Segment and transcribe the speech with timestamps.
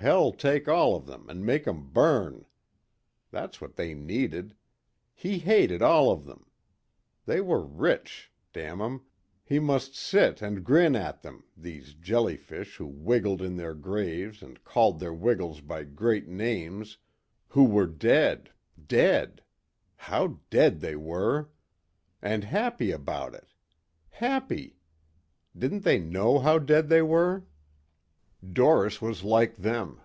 [0.00, 2.46] Hell take all of them and make 'em burn.
[3.32, 4.54] That's what they needed.
[5.12, 6.46] He hated all of them.
[7.26, 8.30] They were rich.
[8.52, 9.00] Damn 'em!
[9.44, 14.62] He must sit and grin at them, these jellyfish who wiggled in their graves and
[14.62, 16.98] called their wiggles by great names,
[17.48, 18.52] who were dead...
[18.86, 19.42] dead....
[19.96, 21.50] How dead they were!
[22.22, 23.52] And happy about it!
[24.10, 24.76] Happy....
[25.56, 27.46] Didn't they know how dead they were?
[28.52, 30.00] Doris was like them.